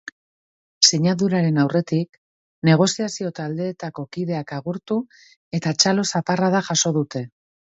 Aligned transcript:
Sinaduraren 0.89 1.59
aurretik, 1.63 2.17
negoziazio 2.71 3.31
taldeetako 3.41 4.07
kideak 4.17 4.55
agurtu 4.61 4.99
eta 5.61 5.75
txalo 5.83 6.07
zaparrada 6.15 6.65
jaso 6.73 6.95
dute. 6.99 7.25